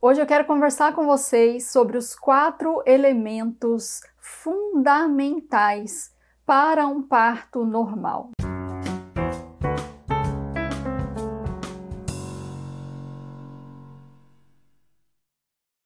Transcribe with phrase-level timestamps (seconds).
[0.00, 6.14] Hoje eu quero conversar com vocês sobre os quatro elementos fundamentais
[6.46, 8.30] para um parto normal.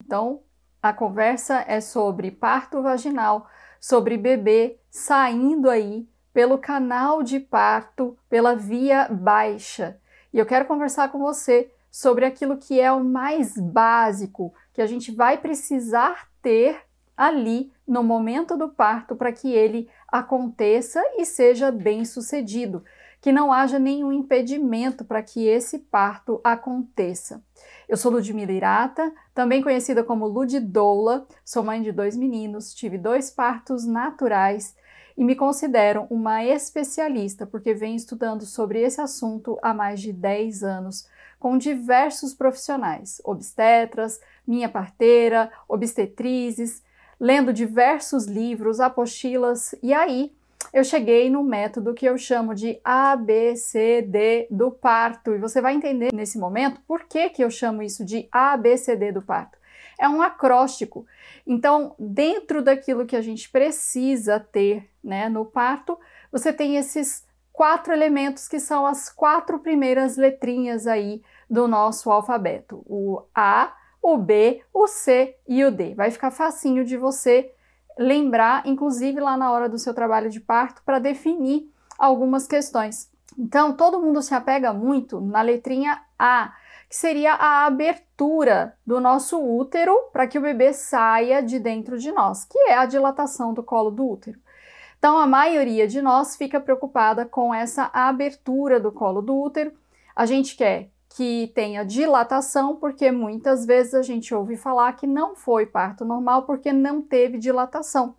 [0.05, 0.43] Então,
[0.83, 3.49] a conversa é sobre parto vaginal,
[3.81, 9.99] sobre bebê saindo aí pelo canal de parto, pela via baixa.
[10.31, 14.87] E eu quero conversar com você sobre aquilo que é o mais básico que a
[14.87, 16.81] gente vai precisar ter
[17.14, 22.83] ali no momento do parto para que ele aconteça e seja bem sucedido,
[23.21, 27.45] que não haja nenhum impedimento para que esse parto aconteça.
[27.86, 32.97] Eu sou Ludmila Irata, também conhecida como Lud Doula, sou mãe de dois meninos, tive
[32.97, 34.75] dois partos naturais
[35.14, 40.64] e me considero uma especialista porque venho estudando sobre esse assunto há mais de 10
[40.64, 41.06] anos
[41.42, 46.84] com diversos profissionais, obstetras, minha parteira, obstetrizes,
[47.19, 50.33] lendo diversos livros, apostilas, e aí
[50.72, 55.34] eu cheguei no método que eu chamo de ABCD do parto.
[55.34, 59.20] E você vai entender nesse momento por que, que eu chamo isso de ABCD do
[59.20, 59.59] parto.
[59.98, 61.05] É um acróstico.
[61.44, 65.98] Então, dentro daquilo que a gente precisa ter né, no parto,
[66.31, 71.20] você tem esses quatro elementos que são as quatro primeiras letrinhas aí
[71.53, 75.94] do nosso alfabeto: o A, o B, o C e o D.
[75.94, 77.53] Vai ficar facinho de você
[77.98, 83.11] lembrar, inclusive lá na hora do seu trabalho de parto, para definir algumas questões.
[83.39, 86.55] Então, todo mundo se apega muito na letrinha A,
[86.89, 92.11] que seria a abertura do nosso útero para que o bebê saia de dentro de
[92.12, 94.39] nós, que é a dilatação do colo do útero.
[94.98, 99.72] Então, a maioria de nós fica preocupada com essa abertura do colo do útero.
[100.14, 105.34] A gente quer que tenha dilatação, porque muitas vezes a gente ouve falar que não
[105.34, 108.14] foi parto normal porque não teve dilatação.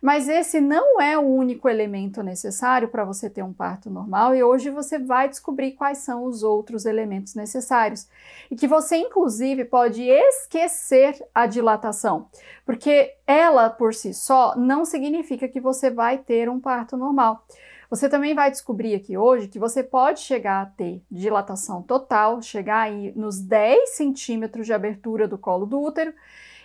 [0.00, 4.42] Mas esse não é o único elemento necessário para você ter um parto normal e
[4.42, 8.06] hoje você vai descobrir quais são os outros elementos necessários.
[8.48, 12.28] E que você, inclusive, pode esquecer a dilatação,
[12.64, 17.44] porque ela por si só não significa que você vai ter um parto normal.
[17.90, 22.80] Você também vai descobrir aqui hoje que você pode chegar a ter dilatação total, chegar
[22.80, 26.12] aí nos 10 centímetros de abertura do colo do útero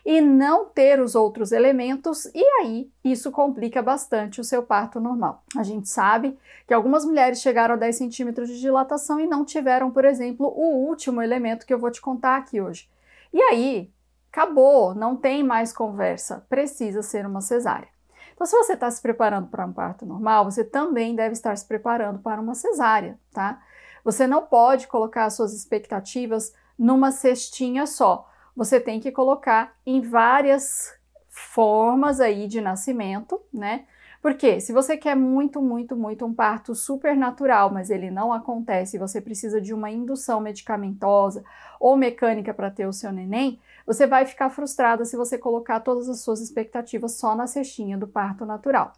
[0.05, 5.43] e não ter os outros elementos, e aí isso complica bastante o seu parto normal.
[5.55, 9.89] A gente sabe que algumas mulheres chegaram a 10 centímetros de dilatação e não tiveram,
[9.91, 12.89] por exemplo, o último elemento que eu vou te contar aqui hoje.
[13.31, 13.89] E aí,
[14.29, 17.92] acabou, não tem mais conversa, precisa ser uma cesárea.
[18.33, 21.65] Então, se você está se preparando para um parto normal, você também deve estar se
[21.65, 23.61] preparando para uma cesárea, tá?
[24.03, 28.29] Você não pode colocar suas expectativas numa cestinha só.
[28.55, 30.93] Você tem que colocar em várias
[31.29, 33.85] formas aí de nascimento, né?
[34.23, 38.97] Porque se você quer muito, muito, muito um parto super natural, mas ele não acontece,
[38.97, 41.43] você precisa de uma indução medicamentosa
[41.77, 46.07] ou mecânica para ter o seu neném, você vai ficar frustrada se você colocar todas
[46.07, 48.93] as suas expectativas só na cestinha do parto natural.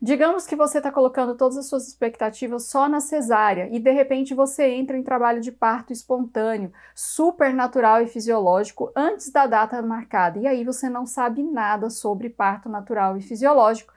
[0.00, 4.34] Digamos que você está colocando todas as suas expectativas só na cesárea e de repente
[4.34, 10.38] você entra em trabalho de parto espontâneo, super natural e fisiológico antes da data marcada.
[10.38, 13.92] E aí você não sabe nada sobre parto natural e fisiológico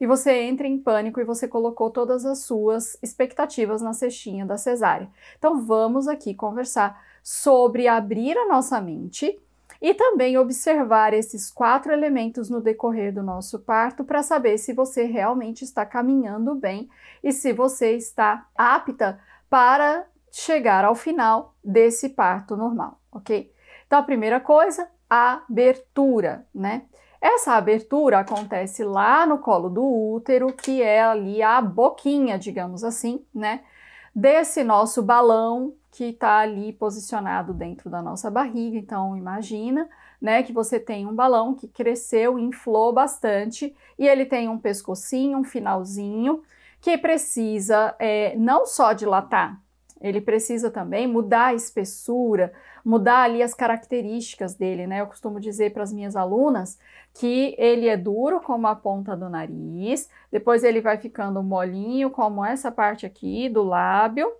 [0.00, 4.56] e você entra em pânico e você colocou todas as suas expectativas na cestinha da
[4.56, 5.08] cesárea.
[5.38, 9.40] Então vamos aqui conversar sobre abrir a nossa mente
[9.84, 15.04] e também observar esses quatro elementos no decorrer do nosso parto para saber se você
[15.04, 16.88] realmente está caminhando bem
[17.22, 23.52] e se você está apta para chegar ao final desse parto normal, ok?
[23.86, 26.84] Então, a primeira coisa, a abertura, né?
[27.20, 29.84] Essa abertura acontece lá no colo do
[30.14, 33.60] útero, que é ali a boquinha, digamos assim, né?
[34.14, 38.76] Desse nosso balão que está ali posicionado dentro da nossa barriga.
[38.76, 39.88] Então, imagina,
[40.20, 45.38] né, que você tem um balão que cresceu, inflou bastante e ele tem um pescocinho,
[45.38, 46.42] um finalzinho
[46.80, 49.60] que precisa é, não só dilatar,
[50.04, 52.52] ele precisa também mudar a espessura,
[52.84, 55.00] mudar ali as características dele, né?
[55.00, 56.78] Eu costumo dizer para as minhas alunas
[57.14, 62.44] que ele é duro como a ponta do nariz, depois ele vai ficando molinho como
[62.44, 64.30] essa parte aqui do lábio,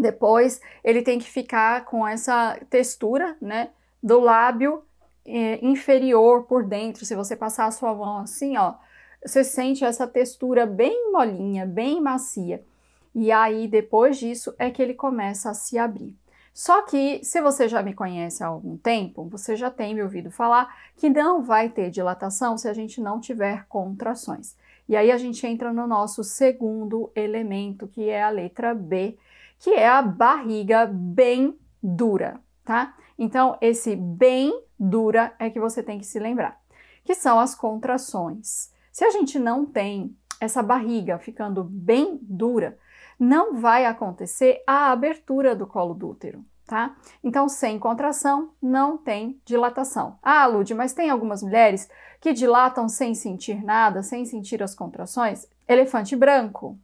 [0.00, 3.68] depois ele tem que ficar com essa textura, né,
[4.02, 4.82] do lábio
[5.26, 7.04] eh, inferior por dentro.
[7.04, 8.76] Se você passar a sua mão assim, ó,
[9.22, 12.64] você sente essa textura bem molinha, bem macia.
[13.14, 16.16] E aí depois disso é que ele começa a se abrir.
[16.52, 20.30] Só que, se você já me conhece há algum tempo, você já tem me ouvido
[20.30, 24.56] falar que não vai ter dilatação se a gente não tiver contrações.
[24.88, 29.16] E aí a gente entra no nosso segundo elemento, que é a letra B,
[29.58, 32.96] que é a barriga bem dura, tá?
[33.16, 36.60] Então, esse bem dura é que você tem que se lembrar,
[37.04, 38.72] que são as contrações.
[38.90, 42.76] Se a gente não tem essa barriga ficando bem dura,
[43.20, 46.96] não vai acontecer a abertura do colo do útero, tá?
[47.22, 50.18] Então, sem contração, não tem dilatação.
[50.22, 51.86] Ah, Lud, mas tem algumas mulheres
[52.18, 55.46] que dilatam sem sentir nada, sem sentir as contrações?
[55.68, 56.78] Elefante branco.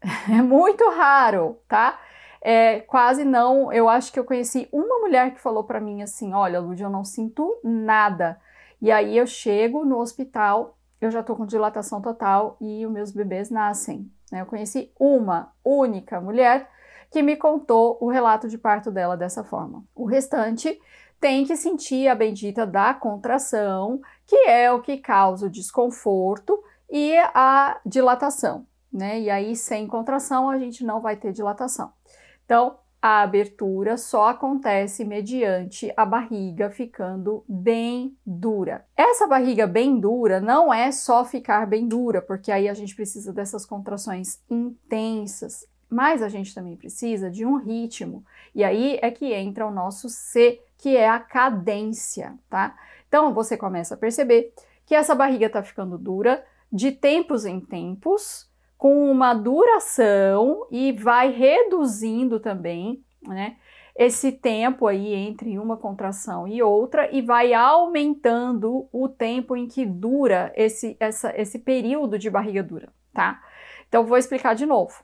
[0.30, 1.98] É muito raro, tá?
[2.40, 3.72] É, quase não.
[3.72, 6.88] Eu acho que eu conheci uma mulher que falou para mim assim: Olha, Lud, eu
[6.88, 8.40] não sinto nada.
[8.80, 13.10] E aí eu chego no hospital, eu já tô com dilatação total e os meus
[13.10, 14.08] bebês nascem.
[14.30, 14.40] Né?
[14.40, 16.68] Eu conheci uma única mulher
[17.10, 19.82] que me contou o relato de parto dela dessa forma.
[19.94, 20.78] O restante
[21.20, 27.16] tem que sentir a bendita da contração, que é o que causa o desconforto e
[27.34, 29.20] a dilatação, né?
[29.20, 31.92] E aí, sem contração, a gente não vai ter dilatação.
[32.44, 38.84] Então, a abertura só acontece mediante a barriga ficando bem dura.
[38.96, 43.32] Essa barriga bem dura não é só ficar bem dura, porque aí a gente precisa
[43.32, 48.24] dessas contrações intensas, mas a gente também precisa de um ritmo.
[48.54, 52.76] E aí é que entra o nosso C, que é a cadência, tá?
[53.06, 54.52] Então você começa a perceber
[54.84, 58.47] que essa barriga está ficando dura de tempos em tempos,
[58.78, 63.56] com uma duração e vai reduzindo também, né?
[63.96, 69.84] Esse tempo aí entre uma contração e outra e vai aumentando o tempo em que
[69.84, 73.42] dura esse, essa, esse período de barriga dura, tá?
[73.88, 75.02] Então vou explicar de novo.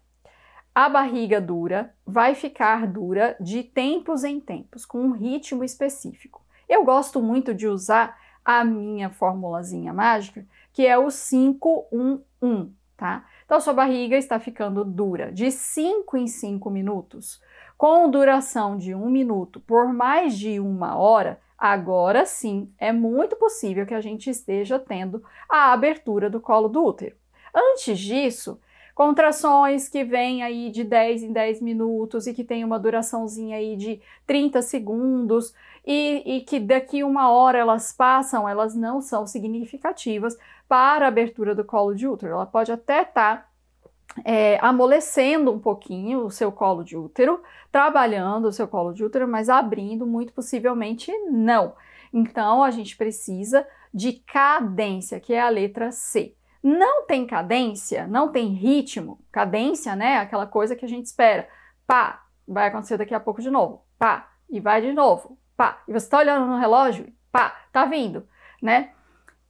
[0.73, 6.45] A barriga dura vai ficar dura de tempos em tempos, com um ritmo específico.
[6.69, 13.25] Eu gosto muito de usar a minha formulazinha mágica, que é o 511, tá?
[13.45, 17.43] Então, sua barriga está ficando dura de 5 em 5 minutos,
[17.77, 21.41] com duração de um minuto por mais de uma hora.
[21.59, 26.85] Agora sim, é muito possível que a gente esteja tendo a abertura do colo do
[26.85, 27.17] útero.
[27.55, 28.61] Antes disso,
[28.95, 33.77] contrações que vêm aí de 10 em 10 minutos e que tem uma duraçãozinha aí
[33.77, 40.37] de 30 segundos e, e que daqui uma hora elas passam, elas não são significativas
[40.67, 42.33] para a abertura do colo de útero.
[42.33, 48.47] Ela pode até estar tá, é, amolecendo um pouquinho o seu colo de útero, trabalhando
[48.47, 51.75] o seu colo de útero, mas abrindo, muito possivelmente não.
[52.13, 56.35] Então, a gente precisa de cadência, que é a letra C.
[56.63, 59.21] Não tem cadência, não tem ritmo.
[59.31, 60.17] Cadência, né?
[60.19, 61.47] Aquela coisa que a gente espera.
[61.87, 63.85] Pá, vai acontecer daqui a pouco de novo.
[63.99, 65.37] Pá, e vai de novo.
[65.57, 67.13] Pá, e você está olhando no relógio?
[67.31, 68.27] Pá, tá vindo,
[68.61, 68.91] né?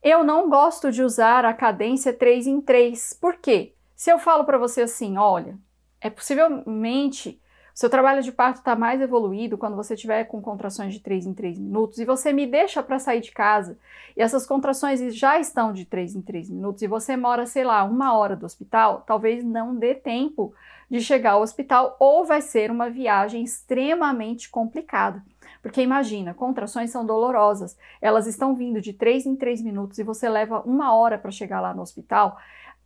[0.03, 3.15] Eu não gosto de usar a cadência 3 em 3.
[3.15, 3.75] Por quê?
[3.97, 5.59] Se eu falo para você assim, olha,
[6.01, 7.41] é possivelmente
[7.75, 11.35] seu trabalho de parto está mais evoluído quando você tiver com contrações de 3 em
[11.35, 13.77] 3 minutos e você me deixa para sair de casa
[14.17, 17.83] e essas contrações já estão de 3 em 3 minutos e você mora, sei lá,
[17.83, 20.55] uma hora do hospital, talvez não dê tempo
[20.89, 25.21] de chegar ao hospital ou vai ser uma viagem extremamente complicada.
[25.65, 30.29] Porque imagina, contrações são dolorosas, elas estão vindo de 3 em 3 minutos e você
[30.29, 32.37] leva uma hora para chegar lá no hospital.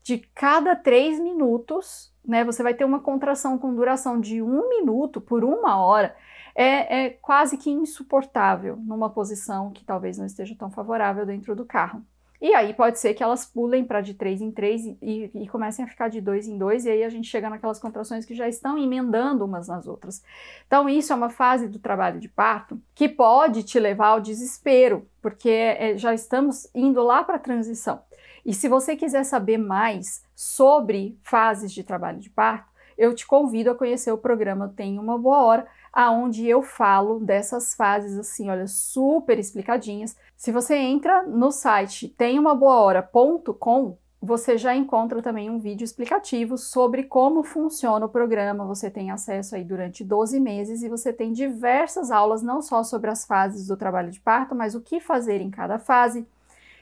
[0.01, 5.21] De cada 3 minutos, né, você vai ter uma contração com duração de um minuto
[5.21, 6.15] por uma hora.
[6.55, 11.65] É, é quase que insuportável numa posição que talvez não esteja tão favorável dentro do
[11.65, 12.01] carro.
[12.41, 15.49] E aí pode ser que elas pulem para de 3 em 3 e, e, e,
[15.49, 18.35] comecem a ficar de 2 em 2, e aí a gente chega naquelas contrações que
[18.35, 20.23] já estão emendando umas nas outras.
[20.67, 25.09] Então, isso é uma fase do trabalho de parto que pode te levar ao desespero,
[25.21, 28.01] porque é, já estamos indo lá para a transição.
[28.47, 33.71] E se você quiser saber mais sobre fases de trabalho de parto, eu te convido
[33.71, 38.67] a conhecer o programa Tem Uma Boa Hora, aonde eu falo dessas fases assim, olha,
[38.67, 40.17] super explicadinhas.
[40.37, 47.45] Se você entra no site temumaboahora.com, você já encontra também um vídeo explicativo sobre como
[47.45, 48.67] funciona o programa.
[48.67, 53.11] Você tem acesso aí durante 12 meses e você tem diversas aulas, não só sobre
[53.11, 56.27] as fases do trabalho de parto, mas o que fazer em cada fase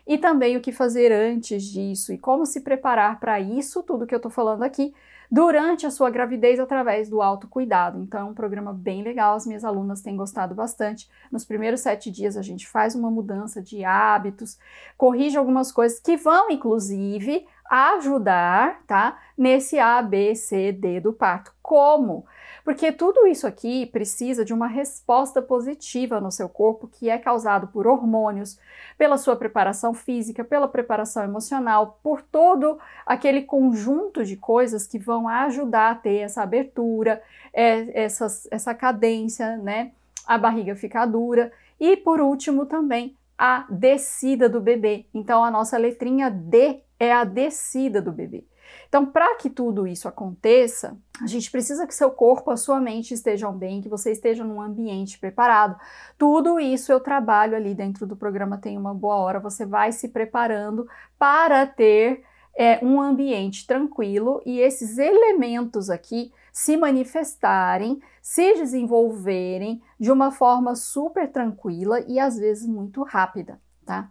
[0.07, 4.15] e também o que fazer antes disso e como se preparar para isso tudo que
[4.15, 4.95] eu estou falando aqui
[5.31, 8.01] durante a sua gravidez através do autocuidado.
[8.01, 11.09] Então, é um programa bem legal, as minhas alunas têm gostado bastante.
[11.31, 14.59] Nos primeiros sete dias, a gente faz uma mudança de hábitos,
[14.97, 19.19] corrige algumas coisas que vão, inclusive, ajudar, tá?
[19.37, 21.53] Nesse A, B, C, D do parto.
[21.63, 22.25] Como?
[22.65, 27.69] Porque tudo isso aqui precisa de uma resposta positiva no seu corpo, que é causado
[27.69, 28.59] por hormônios,
[28.99, 35.29] pela sua preparação física, pela preparação emocional, por todo aquele conjunto de coisas que vão
[35.29, 39.93] ajudar a ter essa abertura, é, essa, essa cadência, né?
[40.27, 41.53] A barriga ficar dura.
[41.79, 45.07] E por último também a descida do bebê.
[45.15, 48.45] Então a nossa letrinha D é a descida do bebê.
[48.89, 53.15] Então, para que tudo isso aconteça, a gente precisa que seu corpo, a sua mente
[53.15, 55.79] estejam bem, que você esteja num ambiente preparado.
[56.19, 59.41] Tudo isso eu trabalho ali dentro do programa Tem uma Boa Hora.
[59.41, 60.87] Você vai se preparando
[61.19, 62.25] para ter
[62.57, 70.75] é, um ambiente tranquilo e esses elementos aqui se manifestarem, se desenvolverem de uma forma
[70.75, 74.11] super tranquila e às vezes muito rápida, tá?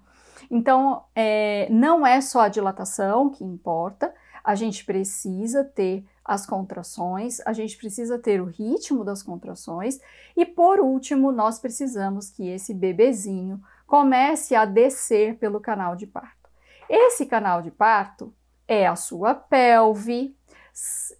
[0.49, 7.39] Então, é, não é só a dilatação que importa, a gente precisa ter as contrações,
[7.45, 9.99] a gente precisa ter o ritmo das contrações
[10.35, 16.49] e, por último, nós precisamos que esse bebezinho comece a descer pelo canal de parto.
[16.89, 18.33] Esse canal de parto
[18.67, 20.34] é a sua pelve,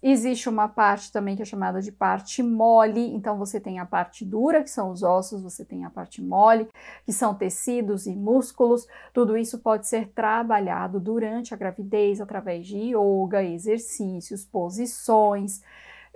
[0.02, 4.22] Existe uma parte também que é chamada de parte mole, então você tem a parte
[4.22, 6.68] dura, que são os ossos, você tem a parte mole,
[7.06, 8.86] que são tecidos e músculos.
[9.14, 15.62] Tudo isso pode ser trabalhado durante a gravidez através de yoga, exercícios, posições,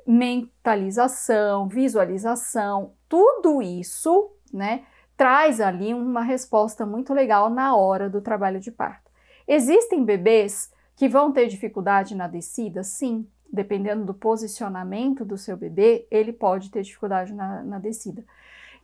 [0.06, 2.92] mentalização, visualização.
[3.08, 4.84] Tudo isso, né,
[5.16, 9.10] traz ali uma resposta muito legal na hora do trabalho de parto.
[9.48, 10.70] Existem bebês
[11.00, 12.84] que vão ter dificuldade na descida?
[12.84, 13.26] Sim.
[13.50, 18.22] Dependendo do posicionamento do seu bebê, ele pode ter dificuldade na, na descida.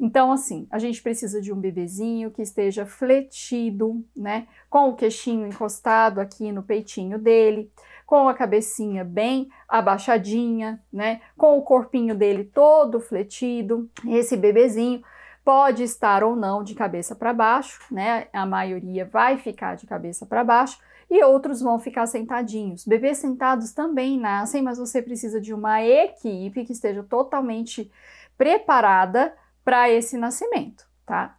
[0.01, 4.47] Então, assim, a gente precisa de um bebezinho que esteja fletido, né?
[4.71, 7.71] Com o queixinho encostado aqui no peitinho dele,
[8.07, 11.21] com a cabecinha bem abaixadinha, né?
[11.37, 13.91] Com o corpinho dele todo fletido.
[14.09, 15.03] Esse bebezinho
[15.45, 18.29] pode estar ou não de cabeça para baixo, né?
[18.33, 20.79] A maioria vai ficar de cabeça para baixo
[21.11, 22.85] e outros vão ficar sentadinhos.
[22.85, 27.91] Bebês sentados também nascem, mas você precisa de uma equipe que esteja totalmente
[28.37, 29.35] preparada
[29.65, 31.37] para esse nascimento, tá?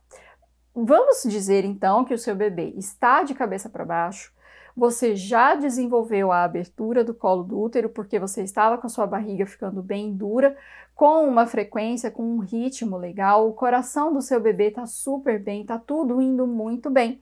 [0.73, 4.31] Vamos dizer então que o seu bebê está de cabeça para baixo,
[4.75, 9.07] você já desenvolveu a abertura do colo do útero porque você estava com a sua
[9.07, 10.55] barriga ficando bem dura,
[10.93, 15.61] com uma frequência, com um ritmo legal, o coração do seu bebê está super bem,
[15.61, 17.19] está tudo indo muito bem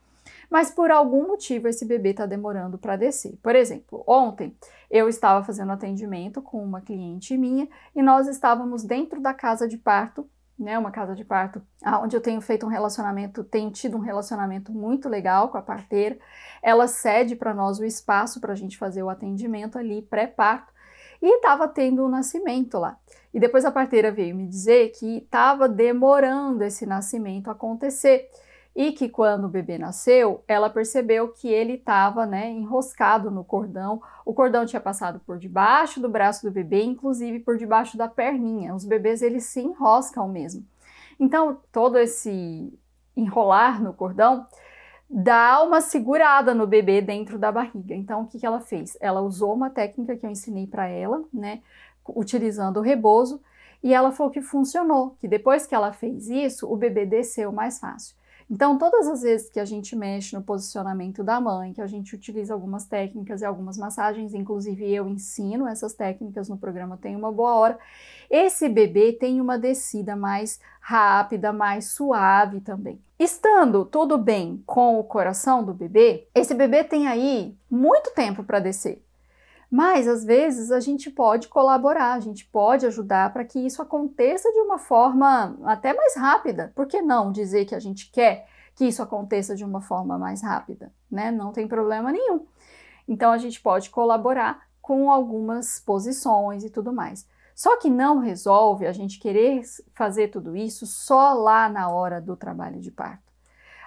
[0.56, 3.38] mas por algum motivo esse bebê está demorando para descer.
[3.44, 4.56] Por exemplo, ontem
[4.90, 9.78] eu estava fazendo atendimento com uma cliente minha e nós estávamos dentro da casa de
[9.78, 10.26] parto,
[10.58, 11.62] né, uma casa de parto
[12.02, 16.18] onde eu tenho feito um relacionamento, tenho tido um relacionamento muito legal com a parteira.
[16.64, 20.72] Ela cede para nós o espaço para a gente fazer o atendimento ali pré-parto
[21.22, 22.98] e estava tendo o um nascimento lá.
[23.34, 28.30] E depois a parteira veio me dizer que estava demorando esse nascimento acontecer
[28.76, 34.02] e que quando o bebê nasceu, ela percebeu que ele estava né, enroscado no cordão.
[34.26, 38.76] O cordão tinha passado por debaixo do braço do bebê, inclusive por debaixo da perninha.
[38.76, 40.66] Os bebês eles se enroscam mesmo.
[41.18, 42.78] Então, todo esse
[43.16, 44.46] enrolar no cordão
[45.10, 47.96] dá uma segurada no bebê dentro da barriga.
[47.96, 48.98] Então, o que, que ela fez?
[49.00, 51.62] Ela usou uma técnica que eu ensinei para ela, né,
[52.10, 53.42] utilizando o rebozo,
[53.82, 57.80] e ela falou que funcionou, que depois que ela fez isso, o bebê desceu mais
[57.80, 58.16] fácil.
[58.50, 62.14] Então, todas as vezes que a gente mexe no posicionamento da mãe, que a gente
[62.14, 67.32] utiliza algumas técnicas e algumas massagens, inclusive eu ensino essas técnicas no programa Tem uma
[67.32, 67.80] Boa Hora,
[68.30, 73.02] esse bebê tem uma descida mais rápida, mais suave também.
[73.18, 78.60] Estando tudo bem com o coração do bebê, esse bebê tem aí muito tempo para
[78.60, 79.05] descer.
[79.70, 84.52] Mas às vezes a gente pode colaborar, a gente pode ajudar para que isso aconteça
[84.52, 86.72] de uma forma até mais rápida.
[86.76, 90.42] Por que não dizer que a gente quer que isso aconteça de uma forma mais
[90.42, 91.32] rápida, né?
[91.32, 92.46] Não tem problema nenhum.
[93.08, 97.28] Então a gente pode colaborar com algumas posições e tudo mais.
[97.56, 99.62] Só que não resolve a gente querer
[99.94, 103.32] fazer tudo isso só lá na hora do trabalho de parto.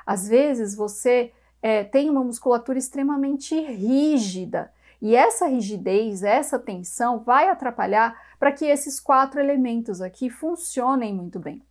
[0.07, 7.49] Às vezes você é, tem uma musculatura extremamente rígida e essa rigidez, essa tensão vai
[7.49, 11.63] atrapalhar para que esses quatro elementos aqui funcionem muito bem.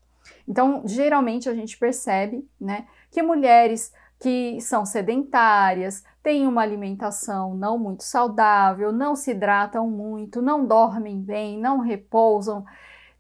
[0.48, 7.78] Então, geralmente a gente percebe, né, que mulheres que são sedentárias, têm uma alimentação não
[7.78, 12.66] muito saudável, não se hidratam muito, não dormem bem, não repousam,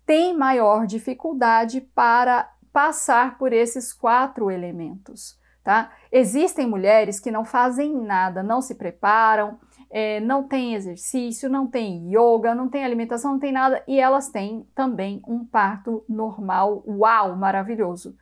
[0.06, 5.92] têm maior dificuldade para passar por esses quatro elementos, tá?
[6.12, 9.60] Existem mulheres que não fazem nada, não se preparam,
[9.90, 14.30] é, não tem exercício, não tem yoga, não tem alimentação, não tem nada, e elas
[14.30, 18.16] têm também um parto normal, uau, maravilhoso.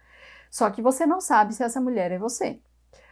[0.50, 2.60] Só que você não sabe se essa mulher é você.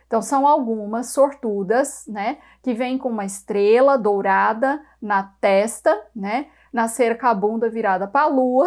[0.07, 7.15] Então, são algumas sortudas, né, que vêm com uma estrela dourada na testa, né, nasceram
[7.15, 8.65] com a bunda virada para a lua,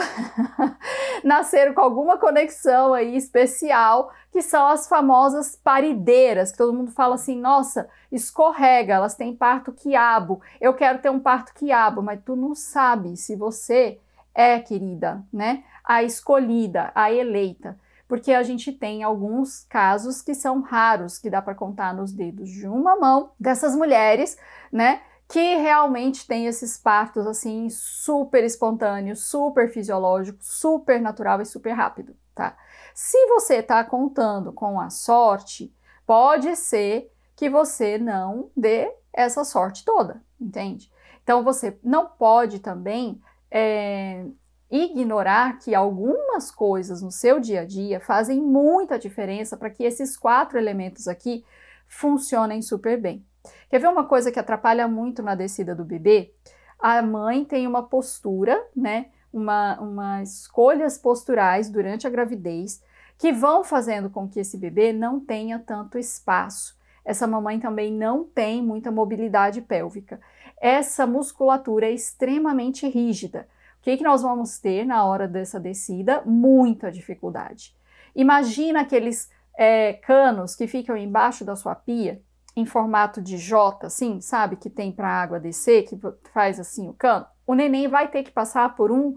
[1.24, 7.16] nasceram com alguma conexão aí especial, que são as famosas parideiras, que todo mundo fala
[7.16, 12.36] assim, nossa, escorrega, elas têm parto quiabo, eu quero ter um parto quiabo, mas tu
[12.36, 13.98] não sabe se você
[14.32, 17.76] é, querida, né, a escolhida, a eleita
[18.08, 22.48] porque a gente tem alguns casos que são raros, que dá para contar nos dedos
[22.48, 24.38] de uma mão, dessas mulheres,
[24.70, 31.72] né, que realmente tem esses partos assim super espontâneos, super fisiológicos, super natural e super
[31.72, 32.56] rápido, tá?
[32.94, 35.74] Se você está contando com a sorte,
[36.06, 40.90] pode ser que você não dê essa sorte toda, entende?
[41.22, 44.24] Então você não pode também é,
[44.70, 50.16] ignorar que algumas coisas no seu dia a dia fazem muita diferença para que esses
[50.16, 51.44] quatro elementos aqui
[51.88, 53.24] funcionem super bem.
[53.68, 56.32] Quer ver uma coisa que atrapalha muito na descida do bebê?
[56.78, 59.06] A mãe tem uma postura, né?
[59.32, 62.82] Uma, uma escolhas posturais durante a gravidez
[63.18, 66.76] que vão fazendo com que esse bebê não tenha tanto espaço.
[67.04, 70.20] Essa mamãe também não tem muita mobilidade pélvica.
[70.60, 73.48] Essa musculatura é extremamente rígida.
[73.78, 76.22] O que, que nós vamos ter na hora dessa descida?
[76.26, 77.74] Muita dificuldade.
[78.14, 82.20] Imagina aqueles é, canos que ficam embaixo da sua pia
[82.56, 84.56] em formato de J, assim, sabe?
[84.56, 86.00] Que tem para a água descer, que
[86.32, 87.26] faz assim o cano.
[87.46, 89.14] O neném vai ter que passar por um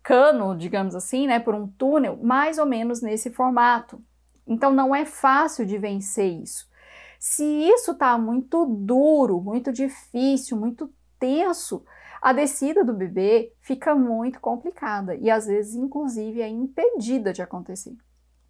[0.00, 1.40] cano, digamos assim, né?
[1.40, 4.00] Por um túnel, mais ou menos nesse formato.
[4.46, 6.70] Então não é fácil de vencer isso.
[7.18, 10.88] Se isso está muito duro, muito difícil, muito
[11.18, 11.84] tenso,
[12.22, 17.96] a descida do bebê fica muito complicada e às vezes, inclusive, é impedida de acontecer,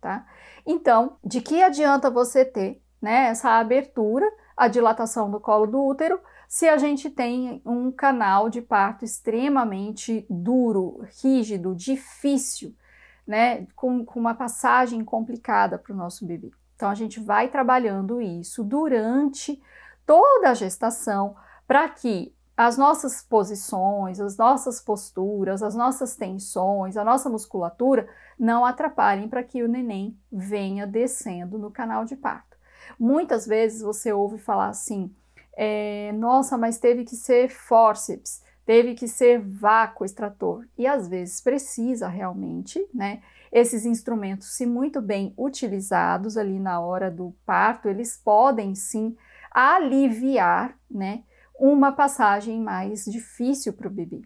[0.00, 0.26] tá?
[0.66, 4.26] Então, de que adianta você ter né, essa abertura,
[4.56, 10.24] a dilatação do colo do útero, se a gente tem um canal de parto extremamente
[10.30, 12.74] duro, rígido, difícil,
[13.26, 16.50] né, com, com uma passagem complicada para o nosso bebê.
[16.76, 19.61] Então, a gente vai trabalhando isso durante
[20.06, 21.35] toda a gestação
[21.66, 28.64] para que as nossas posições, as nossas posturas, as nossas tensões, a nossa musculatura não
[28.64, 32.45] atrapalhem para que o neném venha descendo no canal de parto.
[32.99, 35.11] Muitas vezes você ouve falar assim:
[35.57, 40.66] é, nossa, mas teve que ser forceps, teve que ser vácuo extrator.
[40.77, 43.22] E às vezes precisa realmente, né?
[43.51, 49.16] Esses instrumentos, se muito bem utilizados ali na hora do parto, eles podem sim
[49.51, 51.22] aliviar, né?
[51.59, 54.20] Uma passagem mais difícil para o bebê.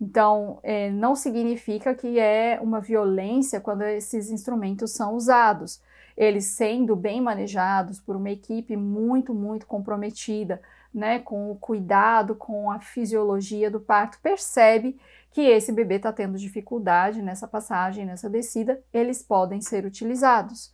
[0.00, 5.80] Então, é, não significa que é uma violência quando esses instrumentos são usados
[6.16, 10.60] eles sendo bem manejados por uma equipe muito, muito comprometida,
[10.92, 14.96] né, com o cuidado, com a fisiologia do parto, percebe
[15.32, 20.72] que esse bebê está tendo dificuldade nessa passagem, nessa descida, eles podem ser utilizados.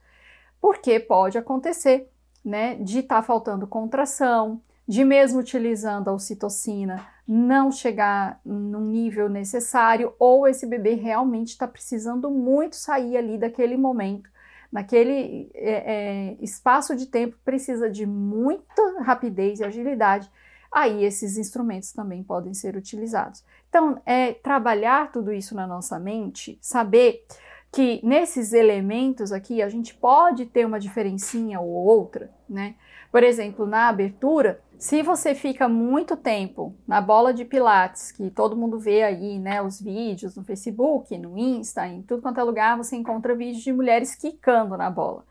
[0.61, 2.11] Porque pode acontecer,
[2.44, 9.29] né, de estar tá faltando contração, de mesmo utilizando a ocitocina não chegar no nível
[9.29, 14.29] necessário, ou esse bebê realmente está precisando muito sair ali daquele momento
[14.70, 20.30] naquele é, é, espaço de tempo precisa de muita rapidez e agilidade,
[20.70, 23.44] aí esses instrumentos também podem ser utilizados.
[23.68, 27.24] Então, é trabalhar tudo isso na nossa mente, saber
[27.72, 32.74] que nesses elementos aqui a gente pode ter uma diferencinha ou outra, né?
[33.12, 38.56] Por exemplo, na abertura, se você fica muito tempo na bola de pilates, que todo
[38.56, 42.78] mundo vê aí, né, os vídeos no Facebook, no Insta, em tudo quanto é lugar,
[42.78, 45.26] você encontra vídeos de mulheres quicando na bola.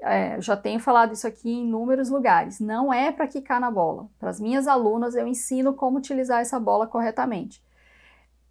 [0.00, 2.58] É, já tenho falado isso aqui em inúmeros lugares.
[2.58, 4.08] Não é para quicar na bola.
[4.18, 7.62] Para as minhas alunas, eu ensino como utilizar essa bola corretamente.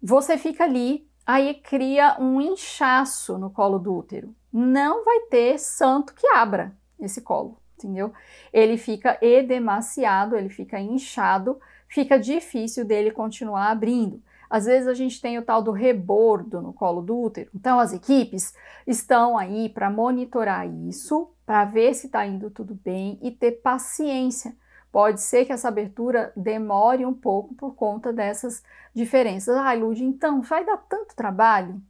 [0.02, 4.34] Você fica ali, aí cria um inchaço no colo do útero.
[4.50, 8.12] Não vai ter santo que abra esse colo entendeu?
[8.52, 14.22] Ele fica edemaciado, ele fica inchado, fica difícil dele continuar abrindo.
[14.50, 17.50] Às vezes a gente tem o tal do rebordo no colo do útero.
[17.54, 18.54] Então as equipes
[18.86, 24.56] estão aí para monitorar isso, para ver se está indo tudo bem e ter paciência.
[24.90, 28.62] Pode ser que essa abertura demore um pouco por conta dessas
[28.94, 29.54] diferenças.
[29.54, 31.80] Ai, Lud, então vai dar tanto trabalho,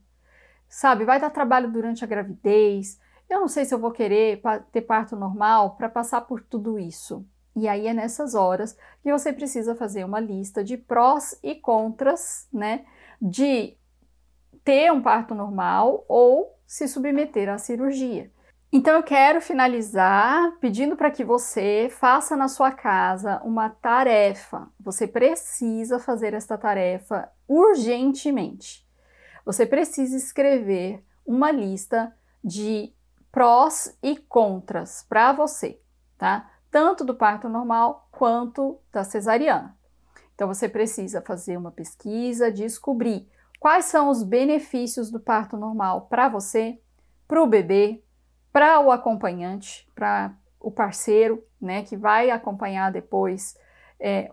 [0.67, 1.05] sabe?
[1.05, 2.99] Vai dar trabalho durante a gravidez,
[3.29, 7.25] eu não sei se eu vou querer ter parto normal para passar por tudo isso.
[7.55, 12.47] E aí é nessas horas que você precisa fazer uma lista de prós e contras,
[12.51, 12.85] né,
[13.21, 13.77] de
[14.63, 18.31] ter um parto normal ou se submeter à cirurgia.
[18.71, 24.67] Então eu quero finalizar pedindo para que você faça na sua casa uma tarefa.
[24.79, 28.87] Você precisa fazer esta tarefa urgentemente.
[29.43, 32.93] Você precisa escrever uma lista de
[33.31, 35.79] prós e contras para você,
[36.17, 36.49] tá?
[36.71, 39.77] Tanto do parto normal quanto da cesariana.
[40.35, 43.27] Então você precisa fazer uma pesquisa, descobrir
[43.59, 46.79] quais são os benefícios do parto normal para você,
[47.27, 48.03] para o bebê,
[48.51, 53.57] para o acompanhante, para o parceiro, né, que vai acompanhar depois
[53.99, 54.31] é,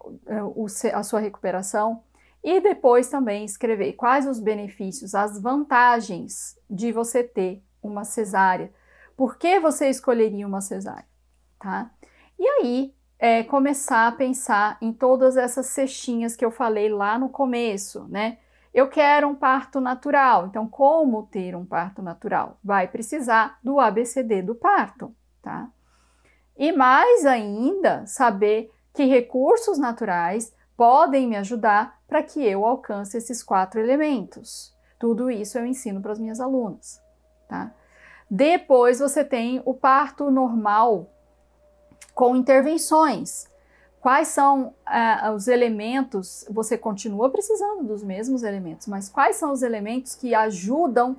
[0.54, 2.02] o, a sua recuperação,
[2.42, 8.72] e depois também escrever quais os benefícios, as vantagens de você ter uma cesárea.
[9.16, 11.06] Por que você escolheria uma cesárea,
[11.58, 11.90] tá?
[12.38, 17.28] E aí, é, começar a pensar em todas essas cestinhas que eu falei lá no
[17.28, 18.38] começo, né?
[18.74, 20.46] Eu quero um parto natural.
[20.46, 22.58] Então, como ter um parto natural?
[22.62, 25.70] Vai precisar do ABCD do parto, tá?
[26.54, 33.42] E mais ainda, saber que recursos naturais podem me ajudar para que eu alcance esses
[33.42, 34.74] quatro elementos.
[34.98, 37.00] Tudo isso eu ensino para as minhas alunas,
[37.48, 37.74] tá?
[38.30, 41.10] Depois você tem o parto normal
[42.14, 43.46] com intervenções.
[44.00, 46.44] Quais são uh, os elementos?
[46.50, 51.16] Você continua precisando dos mesmos elementos, mas quais são os elementos que ajudam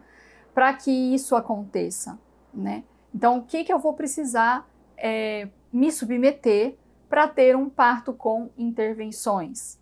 [0.54, 2.18] para que isso aconteça,
[2.54, 2.84] né?
[3.14, 4.68] Então, o que, que eu vou precisar
[4.98, 6.78] é, me submeter
[7.10, 9.80] para ter um parto com intervenções?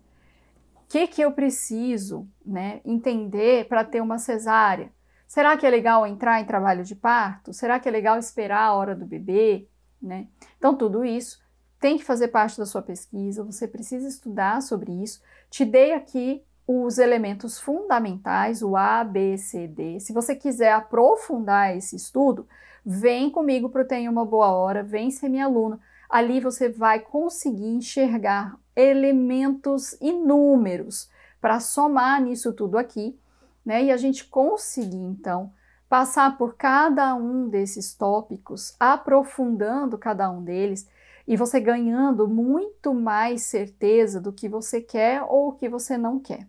[0.74, 4.92] O que, que eu preciso né, entender para ter uma cesárea?
[5.36, 7.52] Será que é legal entrar em trabalho de parto?
[7.52, 9.68] Será que é legal esperar a hora do bebê?
[10.00, 10.28] Né?
[10.56, 11.38] Então, tudo isso
[11.78, 15.20] tem que fazer parte da sua pesquisa, você precisa estudar sobre isso.
[15.50, 20.00] Te dei aqui os elementos fundamentais, o A, B, C, D.
[20.00, 22.48] Se você quiser aprofundar esse estudo,
[22.82, 25.78] vem comigo para o Tenha Uma Boa Hora, vem ser minha aluna.
[26.08, 31.10] Ali você vai conseguir enxergar elementos inúmeros
[31.42, 33.20] para somar nisso tudo aqui,
[33.66, 33.82] né?
[33.82, 35.52] E a gente conseguir, então,
[35.88, 40.88] passar por cada um desses tópicos, aprofundando cada um deles
[41.26, 46.20] e você ganhando muito mais certeza do que você quer ou o que você não
[46.20, 46.46] quer.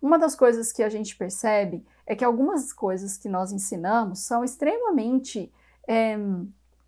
[0.00, 4.42] Uma das coisas que a gente percebe é que algumas coisas que nós ensinamos são
[4.42, 5.52] extremamente
[5.86, 6.16] é,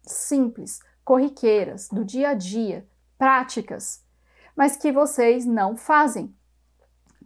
[0.02, 2.86] simples, corriqueiras, do dia a dia,
[3.18, 4.02] práticas,
[4.54, 6.34] mas que vocês não fazem.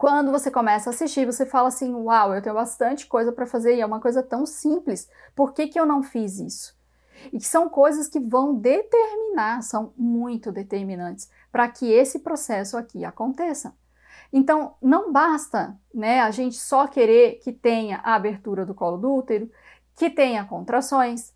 [0.01, 3.77] Quando você começa a assistir, você fala assim: Uau, eu tenho bastante coisa para fazer
[3.77, 6.81] e é uma coisa tão simples, por que, que eu não fiz isso?
[7.31, 13.05] e que são coisas que vão determinar, são muito determinantes para que esse processo aqui
[13.05, 13.75] aconteça.
[14.33, 19.15] Então, não basta né, a gente só querer que tenha a abertura do colo do
[19.15, 19.51] útero,
[19.95, 21.35] que tenha contrações,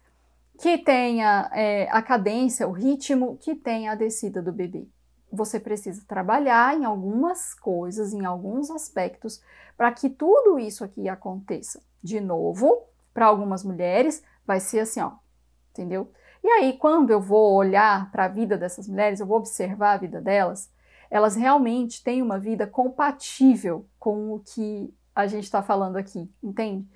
[0.59, 4.87] que tenha é, a cadência, o ritmo, que tenha a descida do bebê.
[5.35, 9.43] Você precisa trabalhar em algumas coisas, em alguns aspectos,
[9.77, 11.81] para que tudo isso aqui aconteça.
[12.03, 15.13] De novo, para algumas mulheres, vai ser assim, ó,
[15.71, 16.11] entendeu?
[16.43, 19.97] E aí, quando eu vou olhar para a vida dessas mulheres, eu vou observar a
[19.97, 20.71] vida delas,
[21.11, 26.87] elas realmente têm uma vida compatível com o que a gente está falando aqui, entende?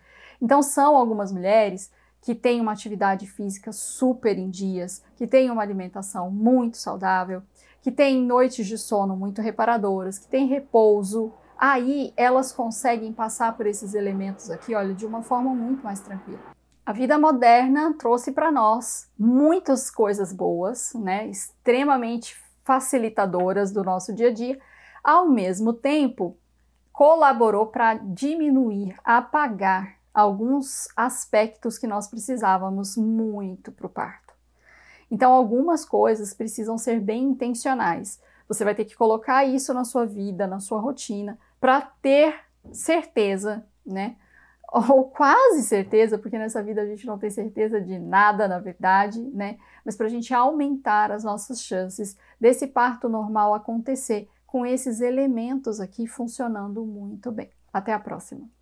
[0.40, 5.62] Então, são algumas mulheres que têm uma atividade física super em dias, que têm uma
[5.62, 7.42] alimentação muito saudável,
[7.82, 11.32] que têm noites de sono muito reparadoras, que têm repouso.
[11.56, 16.38] Aí elas conseguem passar por esses elementos aqui, olha, de uma forma muito mais tranquila.
[16.84, 24.28] A vida moderna trouxe para nós muitas coisas boas, né, extremamente facilitadoras do nosso dia
[24.28, 24.58] a dia,
[25.02, 26.36] ao mesmo tempo
[26.92, 34.27] colaborou para diminuir, apagar alguns aspectos que nós precisávamos muito para o parto.
[35.10, 38.20] Então, algumas coisas precisam ser bem intencionais.
[38.46, 42.34] Você vai ter que colocar isso na sua vida, na sua rotina, para ter
[42.72, 44.16] certeza, né?
[44.72, 49.20] ou quase certeza, porque nessa vida a gente não tem certeza de nada, na verdade,
[49.20, 49.58] né?
[49.84, 55.80] Mas para a gente aumentar as nossas chances desse parto normal acontecer com esses elementos
[55.80, 57.50] aqui funcionando muito bem.
[57.72, 58.57] Até a próxima!